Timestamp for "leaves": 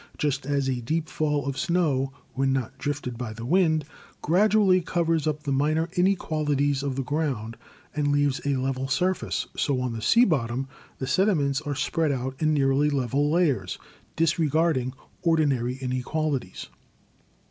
8.07-8.41